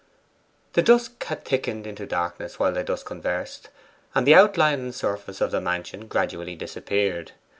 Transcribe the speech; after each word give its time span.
The 0.73 0.81
dusk 0.81 1.23
had 1.25 1.45
thickened 1.45 1.85
into 1.85 2.07
darkness 2.07 2.57
while 2.57 2.71
they 2.71 2.81
thus 2.81 3.03
conversed, 3.03 3.69
and 4.15 4.25
the 4.25 4.33
outline 4.33 4.79
and 4.79 4.95
surface 4.95 5.41
of 5.41 5.51
the 5.51 5.61
mansion 5.61 6.07
gradually 6.07 6.55
disappeared. 6.55 7.33